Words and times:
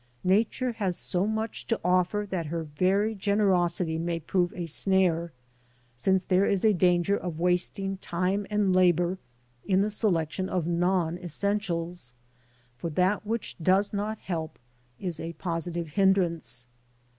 Nature 0.23 0.71
has 0.71 0.97
so 0.97 1.27
much 1.27 1.67
to 1.67 1.79
offer 1.85 2.25
that 2.27 2.47
her 2.47 2.63
very 2.63 3.13
generosity 3.13 3.99
may 3.99 4.19
prove 4.19 4.51
a 4.55 4.65
snare, 4.65 5.31
since 5.95 6.23
there 6.23 6.47
is 6.47 6.65
a 6.65 6.73
danger 6.73 7.15
of 7.15 7.37
wasting 7.39 7.97
time 7.97 8.47
and 8.49 8.75
labour 8.75 9.19
in 9.63 9.81
the 9.83 9.91
selection 9.91 10.49
of 10.49 10.65
non 10.65 11.19
essentials; 11.19 12.15
for 12.75 12.89
that 12.89 13.27
which 13.27 13.55
does 13.61 13.93
not 13.93 14.17
help 14.17 14.57
is 14.99 15.19
a 15.19 15.33
positive 15.33 15.89
hindrance. 15.89 16.65